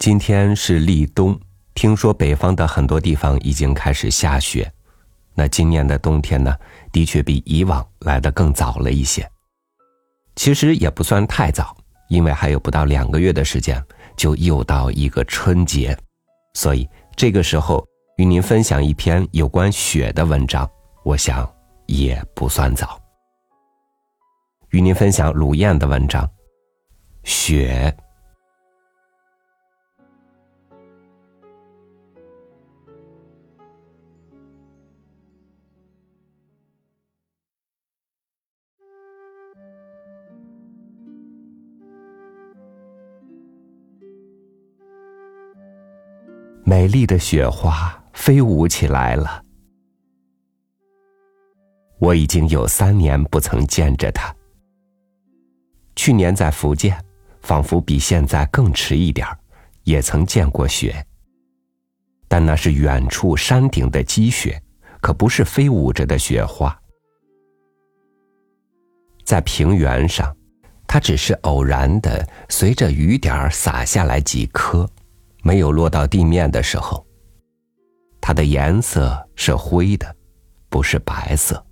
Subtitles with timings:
[0.00, 1.38] 今天是立冬，
[1.74, 4.72] 听说北方的很多地方已经开始下雪。
[5.34, 6.56] 那今年的冬天呢，
[6.90, 9.30] 的确比以往来的更早了一些。
[10.36, 11.76] 其实也不算太早，
[12.08, 13.84] 因为还有不到两个月的时间，
[14.16, 15.94] 就又到一个春节。
[16.54, 17.86] 所以这个时候
[18.16, 20.66] 与您分享一篇有关雪的文章，
[21.04, 21.46] 我想
[21.84, 22.98] 也不算早。
[24.70, 26.24] 与您分享鲁燕的文章，
[27.22, 27.94] 《雪》。
[46.80, 49.44] 美丽的雪花飞舞起来了。
[51.98, 54.34] 我已经有三年不曾见着它。
[55.94, 56.98] 去年在福建，
[57.42, 59.28] 仿佛比现在更迟一点
[59.84, 61.06] 也曾见过雪。
[62.26, 64.58] 但那是远处山顶的积雪，
[65.02, 66.74] 可不是飞舞着的雪花。
[69.22, 70.34] 在平原上，
[70.86, 74.88] 它只是偶然的随着雨点洒下来几颗。
[75.42, 77.06] 没有落到地面的时候，
[78.20, 80.14] 它的颜色是灰的，
[80.68, 81.64] 不是白色。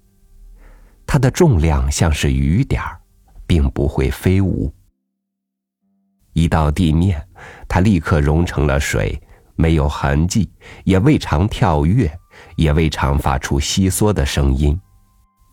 [1.06, 3.00] 它的重量像是雨点儿，
[3.46, 4.72] 并不会飞舞。
[6.32, 7.26] 一到地面，
[7.66, 9.20] 它立刻融成了水，
[9.56, 10.52] 没有痕迹，
[10.84, 12.10] 也未尝跳跃，
[12.56, 14.78] 也未尝发出窸窣的声音，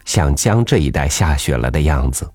[0.05, 2.29] 像江这一带下雪了的样子。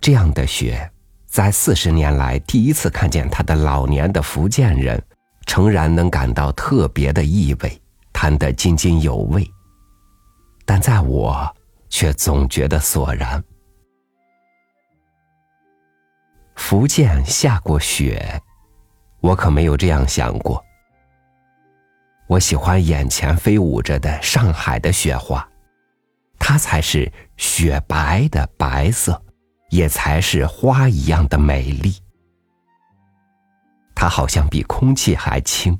[0.00, 0.90] 这样的雪。
[1.36, 4.98] 在四十年来第一次看见他的老年的福建人，
[5.44, 7.78] 诚然能感到特别的意味，
[8.10, 9.46] 谈得津津有味。
[10.64, 11.54] 但在我
[11.90, 13.44] 却总觉得索然。
[16.54, 18.40] 福建下过雪，
[19.20, 20.64] 我可没有这样想过。
[22.28, 25.46] 我喜欢眼前飞舞着的上海的雪花，
[26.38, 29.22] 它才是雪白的白色。
[29.76, 31.94] 也才是花一样的美丽。
[33.94, 35.78] 它好像比空气还轻，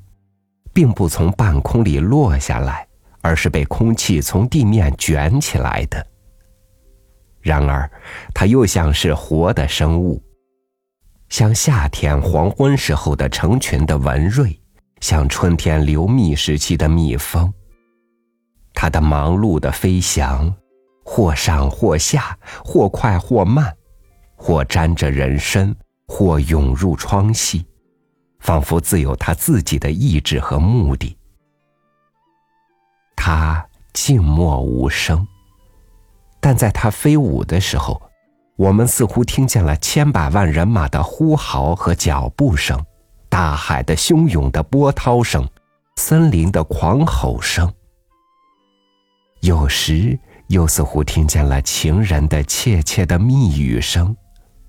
[0.75, 2.87] 并不从半空里落下来，
[3.23, 6.07] 而是被空气从地面卷起来的。
[7.41, 7.91] 然而，
[8.35, 10.23] 它又像是活的生物，
[11.31, 14.59] 像夏天黄昏时候的成群的蚊蚋，
[15.01, 17.51] 像春天流蜜时期的蜜蜂。
[18.75, 20.55] 它的忙碌的飞翔。
[21.09, 23.73] 或上或下，或快或慢，
[24.37, 25.75] 或沾着人身，
[26.07, 27.67] 或涌入窗隙，
[28.39, 31.17] 仿佛自有他自己的意志和目的。
[33.17, 35.27] 他静默无声，
[36.39, 38.01] 但在他飞舞的时候，
[38.57, 42.81] 我们似乎听见了千百万人马的呼号和脚步声，
[43.29, 45.49] 大海的汹涌的波涛声，
[45.97, 47.73] 森林的狂吼声。
[49.41, 50.19] 有时。
[50.49, 54.17] 又似乎听见了情人的窃窃的密语声，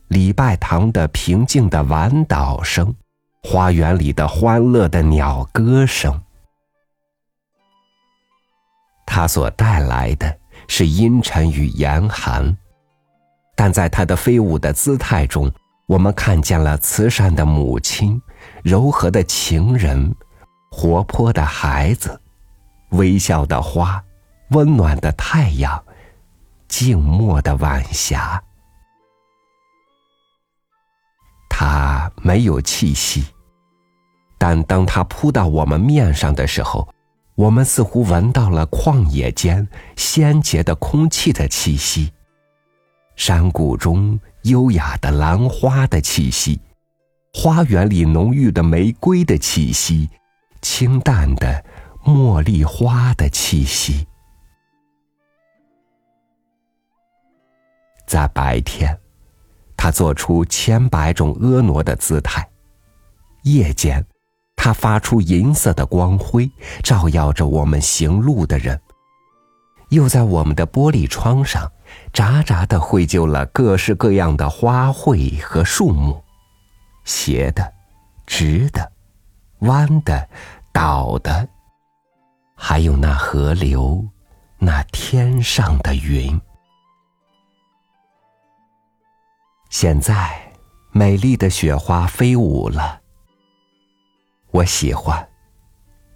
[0.07, 2.93] 礼拜堂的平静的晚祷声，
[3.43, 6.21] 花园里的欢乐的鸟歌声。
[9.05, 10.37] 它所带来的
[10.67, 12.57] 是阴沉与严寒，
[13.55, 15.51] 但在它的飞舞的姿态中，
[15.87, 18.21] 我们看见了慈善的母亲、
[18.63, 20.15] 柔和的情人、
[20.71, 22.21] 活泼的孩子、
[22.91, 24.03] 微笑的花。
[24.51, 25.83] 温暖的太阳，
[26.69, 28.41] 静默的晚霞。
[31.59, 33.25] 它没有气息，
[34.37, 36.87] 但当它扑到我们面上的时候，
[37.33, 42.13] 我们似乎闻到了旷野间鲜洁的空气的气息，
[43.15, 46.61] 山谷中优雅的兰花的气息，
[47.33, 50.07] 花园里浓郁的玫瑰的气息，
[50.61, 51.65] 清淡的
[52.05, 54.05] 茉莉花的气息。
[58.05, 58.95] 在白天，
[59.77, 62.41] 他做出千百种婀娜的姿态；
[63.43, 64.03] 夜间，
[64.55, 66.51] 他发出银色的光辉，
[66.83, 68.77] 照耀着我们行路的人。
[69.89, 71.71] 又在我们的玻璃窗上，
[72.11, 76.21] 喳喳的绘就了各式各样的花卉和树木，
[77.05, 77.71] 斜的、
[78.25, 78.91] 直的、
[79.59, 80.27] 弯的、
[80.73, 81.47] 倒的，
[82.53, 84.05] 还有那河流，
[84.57, 86.37] 那天上的云。
[89.69, 90.49] 现在，
[90.91, 93.01] 美丽的雪花飞舞了。
[94.51, 95.27] 我喜欢，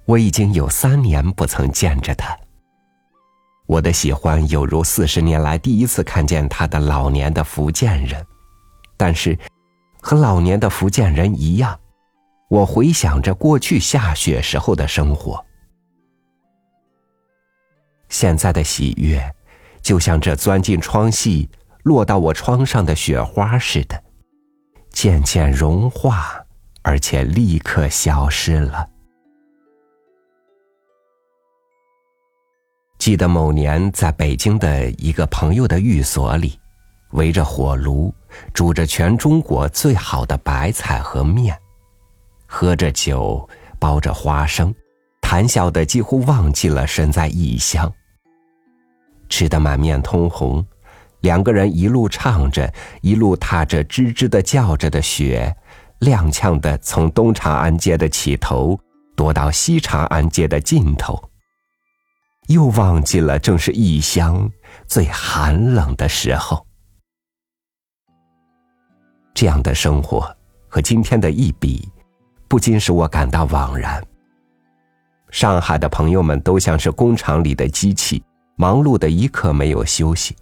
[0.05, 2.37] 我已经有三年不曾见着它。
[3.65, 8.25] 我的喜欢有如四十年来第一次看见他的老年的福建人，
[8.97, 9.37] 但是，
[10.01, 11.77] 和老年的福建人一样，
[12.49, 15.45] 我回想着过去下雪时候的生活。
[18.07, 19.21] 现在的喜悦，
[19.81, 21.49] 就像这钻进窗隙、
[21.83, 24.01] 落到我窗上的雪花似的，
[24.91, 26.45] 渐渐融化，
[26.81, 28.87] 而且立刻消失了。
[32.97, 36.59] 记得某年在北京的一个朋友的寓所里，
[37.13, 38.13] 围着火炉，
[38.53, 41.57] 煮着全中国最好的白菜和面，
[42.45, 43.49] 喝着酒，
[43.79, 44.71] 包着花生，
[45.19, 47.91] 谈笑的几乎忘记了身在异乡。
[49.29, 50.63] 吃得满面通红，
[51.21, 52.71] 两个人一路唱着，
[53.01, 55.55] 一路踏着吱吱的叫着的雪，
[56.01, 58.79] 踉跄的从东长安街的起头，
[59.15, 61.21] 踱到西长安街的尽头。
[62.47, 64.49] 又忘记了，正是异乡
[64.87, 66.65] 最寒冷的时候。
[69.33, 70.35] 这样的生活
[70.67, 71.87] 和今天的一比，
[72.47, 74.03] 不禁使我感到惘然。
[75.29, 78.21] 上海的朋友们都像是工厂里的机器，
[78.57, 80.35] 忙碌的一刻没有休息。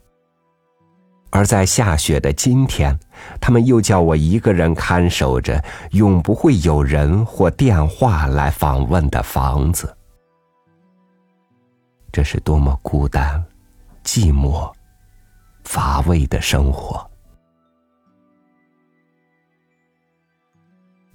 [1.32, 2.98] 而在下雪的今天，
[3.40, 9.96] 他们又叫我一个人看守着永不会有人或电话来访问的房子。
[12.12, 13.44] 这是多么孤单、
[14.04, 14.74] 寂寞、
[15.64, 17.08] 乏味的生活，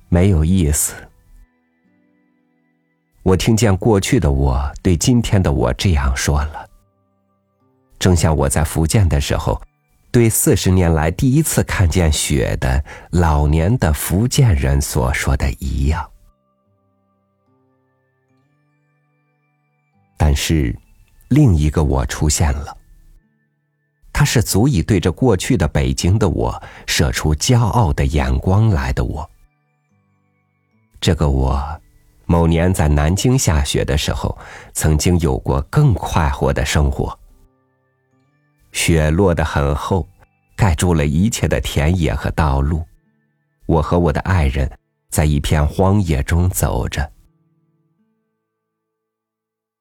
[0.09, 0.95] 没有意思。
[3.25, 6.69] 我听见过去的我对今天的我这样说了，
[7.99, 9.61] 正像我在福建的时候，
[10.15, 16.09] 对四十年来第一次看见雪的老年的福建人所说的一样。
[20.17, 20.75] 但是。
[21.29, 22.77] 另一个我出现了，
[24.13, 29.29] 他是足以对着过去的北京的我射出骄傲的眼光来的我。
[31.01, 31.81] 这个我，
[32.27, 34.39] 某年在南京下雪的时候，
[34.75, 37.19] 曾经有过更快活的生活。
[38.85, 40.07] 雪落得很厚，
[40.55, 42.85] 盖住了一切的田野和道路，
[43.65, 44.71] 我和我的爱人
[45.09, 47.11] 在一片荒野中走着。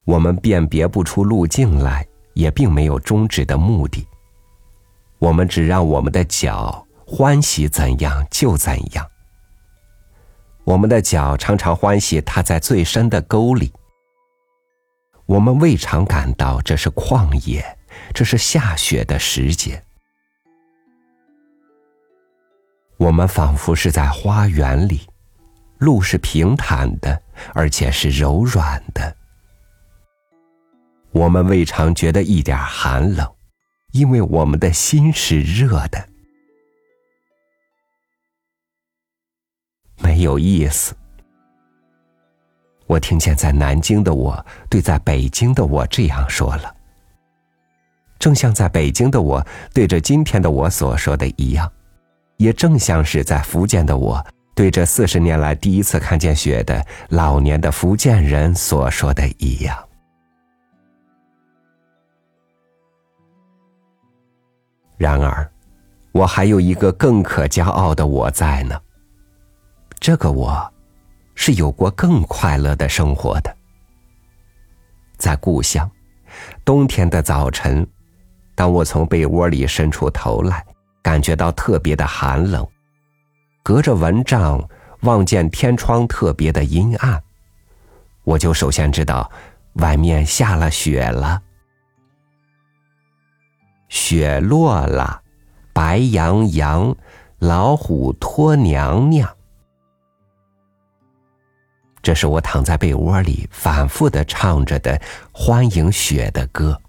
[0.06, 4.08] 我们辨别不出路径来，也并没有终止的目的。
[5.20, 9.06] 我们只让我们的脚欢喜怎样就怎样。
[10.64, 13.74] 我们的脚常常欢喜踏在最深的沟里。
[15.26, 17.78] 我们未尝感到这是旷野，
[18.14, 19.84] 这是下雪的时节。
[22.98, 25.02] 我们仿佛是在花园里，
[25.80, 27.22] 路是平坦的，
[27.54, 29.16] 而且是柔软的。
[31.12, 33.30] 我们未尝觉得一点寒冷，
[33.92, 36.10] 因为我们的心是热的。
[39.98, 40.96] 没有意思。
[42.86, 46.76] 我听见在南京的我对在北京的我这样说了，
[48.24, 51.70] 正像在北京的我对着今天的我所说的一样，
[52.38, 54.26] 也正像是在福建的我
[54.56, 59.78] 对着四十年来第一次看见雪的老年的福建人所说的一样。
[64.96, 65.52] 然而，
[66.14, 68.82] 我还有一个更可骄傲的我在呢。
[70.00, 70.74] 这个我，
[71.36, 73.54] 是有过更快乐的生活的。
[75.18, 75.92] 在故乡，
[76.64, 77.86] 冬天的早晨，
[78.56, 80.66] 当我从被窝里伸出头来，
[81.02, 82.68] 感觉到特别的寒冷，
[83.64, 84.64] 隔着蚊帐
[85.02, 87.22] 望见天窗特别的阴暗，
[88.24, 89.30] 我就首先知道
[89.74, 91.42] 外面下了雪了。
[93.90, 95.22] 雪落了，
[95.74, 96.96] 白羊羊，
[97.40, 99.30] 老虎托娘娘。
[102.02, 106.80] 这是我躺在被窝里反复的唱着的欢迎雪的歌。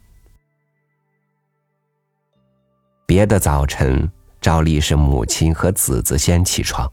[3.07, 6.91] 别的早晨，照例是母亲和子子先起床，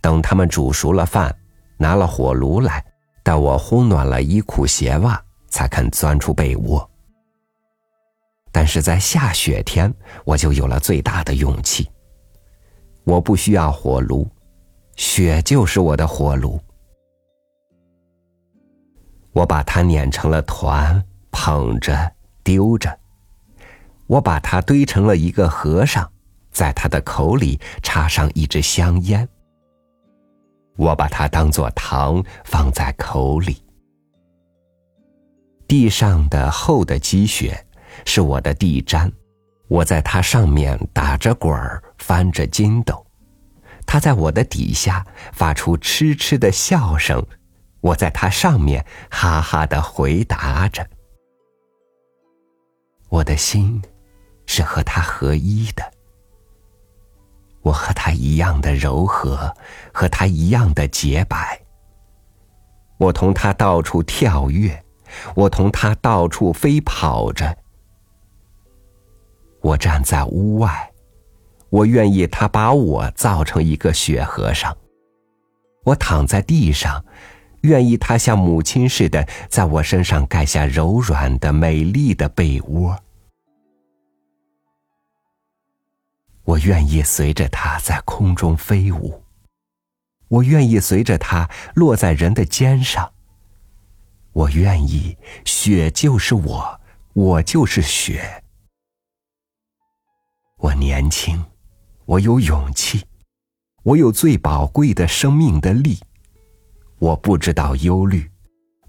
[0.00, 1.34] 等他们煮熟了饭，
[1.76, 2.84] 拿了火炉来，
[3.22, 6.88] 待我烘暖了衣裤鞋袜，才肯钻出被窝。
[8.52, 9.92] 但是在下雪天，
[10.24, 11.90] 我就有了最大的勇气。
[13.04, 14.28] 我不需要火炉，
[14.94, 16.60] 雪就是我的火炉。
[19.32, 22.12] 我把它碾成了团，捧着
[22.44, 23.01] 丢着。
[24.12, 26.06] 我把它堆成了一个和尚，
[26.50, 29.26] 在他的口里插上一支香烟。
[30.76, 33.56] 我把它当做糖放在口里。
[35.66, 37.66] 地上的厚的积雪。
[38.06, 39.12] 是我的地毡，
[39.68, 43.06] 我在它上面打着滚儿，翻着筋斗，
[43.84, 47.22] 他在我的底下发出痴痴的笑声，
[47.82, 50.88] 我在他上面哈哈的回答着。
[53.10, 53.80] 我的心
[54.54, 55.82] 是和他合一的，
[57.62, 59.50] 我和他一样的柔和，
[59.94, 61.58] 和他一样的洁白。
[62.98, 64.84] 我同他到处跳跃，
[65.34, 67.56] 我同他到处飞跑着。
[69.62, 70.90] 我站在屋外。
[71.70, 74.76] 我愿意他把我造成一个雪和尚。
[75.84, 77.02] 我躺在地上，
[77.62, 82.94] 愿意他像母亲似的在我身上盖下柔软的、美丽的被窝。
[86.44, 89.22] 我愿意随着它在空中飞舞。
[90.28, 93.12] 我愿意随着它落在人的肩上。
[94.32, 96.80] 我愿意，雪就是我，
[97.12, 98.42] 我就是雪。
[100.58, 101.44] 我年轻。
[102.04, 103.06] 我有勇气，
[103.84, 106.00] 我有最宝贵的生命的力。
[106.98, 108.28] 我不知道忧虑，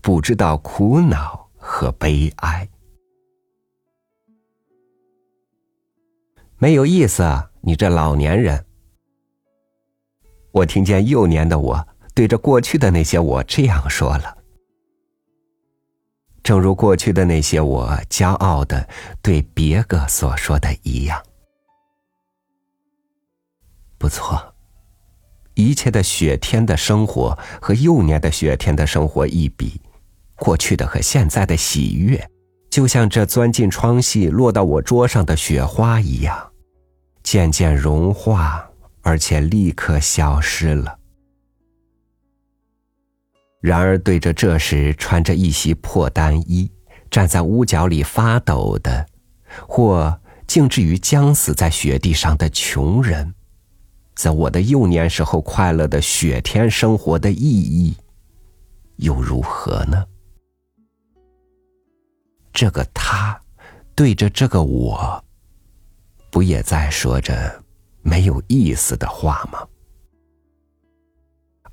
[0.01, 2.67] 不知道苦恼和悲哀。
[6.63, 8.63] 没有意思啊，你这老年人！
[10.53, 14.37] 我听见幼年的我对着过去的那些我这样说了，
[16.41, 18.87] 正如过去的那些我骄傲的
[19.21, 21.21] 对别个所说的一样。
[23.97, 24.55] 不错，
[25.55, 29.81] 一切的雪天的生活和幼年的雪天的生活一比，
[30.37, 32.25] 过去的和现在的喜悦，
[32.69, 36.52] 就像这钻进窗隙落到我桌上的雪花一样，
[37.23, 38.69] 渐渐融化，
[39.01, 40.99] 而且立刻消失了。
[43.61, 46.69] 然而，对着这时穿着一袭破单衣，
[47.09, 49.07] 站在屋角里发抖的，
[49.67, 53.33] 或竟至于将死在雪地上的穷人。
[54.15, 57.95] 在我的幼年时候，快乐的雪天生活的意义
[58.97, 60.05] 又如何呢？
[62.51, 63.39] 这个他
[63.95, 65.23] 对着这个我，
[66.33, 67.63] 不也在说着
[68.01, 69.59] 没有意思的话吗？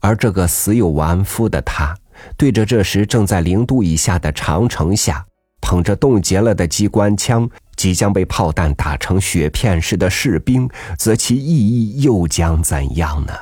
[0.00, 1.97] 而这个死有完肤的他，
[2.37, 5.26] 对着这时正在零度以下的长城下，
[5.62, 7.50] 捧着冻结了的机关枪。
[7.75, 13.33] 即将被炮弹打成雪片似的士兵，则其意义又将怎样呢？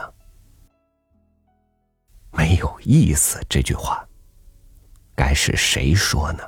[2.31, 4.07] 没有意思，这句话
[5.17, 6.45] 该是谁说呢？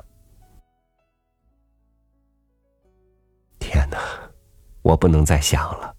[4.81, 5.95] 我不能再想了。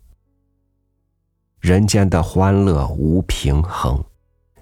[1.61, 4.05] 人间的欢乐无平衡，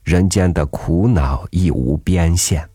[0.04, 2.68] 人间的苦恼亦无边线，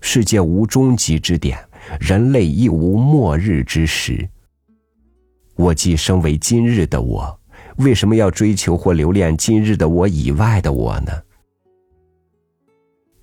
[0.00, 1.58] 世界无终极之点。
[2.00, 4.28] 人类亦无末日之时。
[5.56, 7.40] 我既生为今日的我，
[7.76, 11.12] 为什么要追求或留恋今日的我以外的我呢？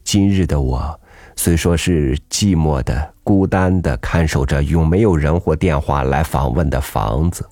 [0.04, 1.01] 今日的我
[1.36, 7.48] 虽说是寂寞的、孤单的，看守着永没有人或电话来访问的房子，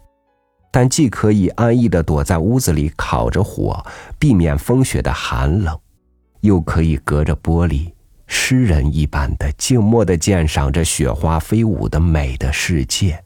[0.72, 3.84] 但既可以安逸的躲在屋子里烤着火，
[4.20, 5.80] 避免风雪的寒冷，
[6.42, 7.92] 又可以隔着玻璃。
[8.32, 13.24] 诗人一般的静默的鉴赏着雪花飞舞的美的世界，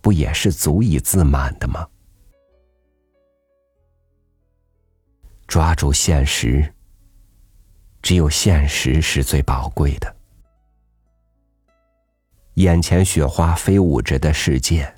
[0.00, 1.86] 不也是足以自满的吗？
[5.46, 6.73] 抓住现实，
[8.04, 10.14] 只有现实是最宝贵的。
[12.56, 14.94] 眼前雪花飞舞着的世界，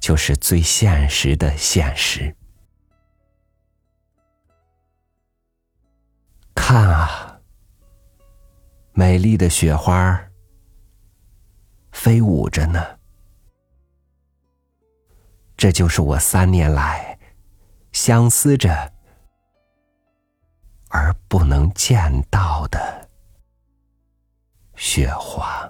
[0.00, 2.34] 就是最现实的现实。
[6.52, 7.40] 看啊！
[8.92, 10.20] 美丽的雪花
[11.92, 12.98] 飞舞着呢，
[15.56, 17.16] 这就是我三年来
[17.92, 18.92] 相思着
[20.94, 23.08] 而不能见到的
[24.76, 25.66] 雪花。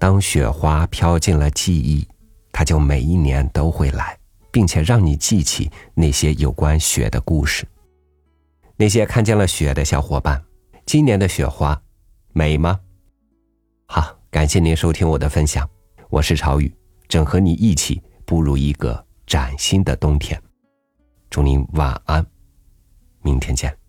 [0.00, 2.04] 当雪花飘进了记忆，
[2.50, 4.18] 它就每一年都会来，
[4.50, 7.64] 并且让你记起那些有关雪的故事。
[8.80, 10.42] 那些看见了雪的小伙伴，
[10.86, 11.78] 今年的雪花
[12.32, 12.80] 美吗？
[13.84, 15.68] 好，感谢您收听我的分享，
[16.08, 16.74] 我是朝雨，
[17.06, 20.42] 正和你一起步入一个崭新的冬天。
[21.28, 22.24] 祝您晚安，
[23.20, 23.79] 明天见。